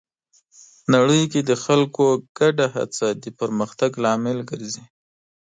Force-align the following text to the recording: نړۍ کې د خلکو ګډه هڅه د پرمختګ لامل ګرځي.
نړۍ 0.93 1.23
کې 1.31 1.41
د 1.49 1.51
خلکو 1.63 2.05
ګډه 2.37 2.67
هڅه 2.75 3.07
د 3.23 3.25
پرمختګ 3.39 3.91
لامل 4.03 4.37
ګرځي. 4.49 4.83